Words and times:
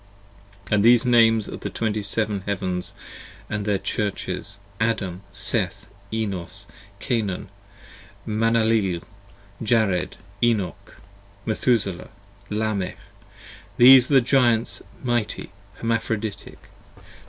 10 0.65 0.73
And 0.73 0.83
these 0.83 1.03
the 1.03 1.11
names 1.11 1.47
of 1.47 1.59
the 1.59 1.69
Twenty 1.69 2.01
seven 2.01 2.41
Heavens 2.47 2.93
& 3.23 3.49
their 3.49 3.77
Churches: 3.77 4.57
Adam, 4.79 5.21
Seth, 5.31 5.85
Enos, 6.11 6.65
Cainan, 6.99 7.49
Manalaleel, 8.27 9.03
Jared, 9.61 10.15
Enoch, 10.41 10.95
Methuselah, 11.45 12.09
Lamech: 12.49 12.97
these 13.77 14.09
are 14.09 14.15
the 14.15 14.21
Giants 14.21 14.81
mighty, 15.03 15.51
Hermaphroditic. 15.75 16.57